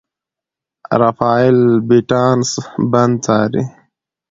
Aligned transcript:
رافایل 1.01 1.57
بیټانس 1.87 2.49
بند 2.91 3.15
څاري. 3.25 3.63